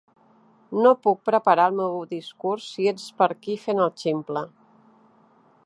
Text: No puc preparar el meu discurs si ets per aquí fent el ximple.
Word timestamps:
No 0.85 0.93
puc 1.07 1.19
preparar 1.29 1.67
el 1.71 1.77
meu 1.81 1.99
discurs 2.13 2.69
si 2.77 2.89
ets 2.93 3.05
per 3.21 3.29
aquí 3.37 3.59
fent 3.67 3.83
el 3.85 3.93
ximple. 4.05 4.43